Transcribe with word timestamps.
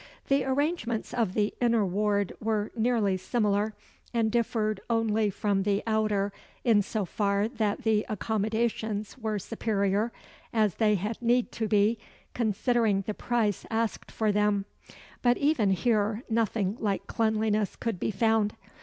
The 0.29 0.43
arrangements 0.45 1.13
of 1.13 1.35
the 1.35 1.53
inner 1.61 1.85
ward 1.85 2.33
were 2.39 2.71
nearly 2.75 3.17
similar, 3.17 3.75
and 4.15 4.31
differed 4.31 4.81
only 4.89 5.29
from 5.29 5.61
the 5.61 5.83
outer, 5.85 6.33
in 6.63 6.81
so 6.81 7.05
far 7.05 7.47
that 7.47 7.83
the 7.83 8.03
accommodations 8.09 9.15
were 9.19 9.37
superior, 9.37 10.11
as 10.51 10.73
they 10.77 10.95
had 10.95 11.21
need 11.21 11.51
to 11.51 11.67
be, 11.67 11.99
considering 12.33 13.01
the 13.05 13.13
price 13.13 13.63
asked 13.69 14.09
for 14.09 14.31
them; 14.31 14.65
but 15.21 15.37
even 15.37 15.69
here 15.69 16.23
nothing 16.27 16.77
like 16.79 17.05
cleanliness 17.05 17.75
could 17.75 17.99
be 17.99 18.09
found. 18.09 18.55